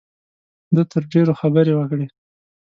[0.75, 2.07] ده تر ډېرو خبرې وکړې.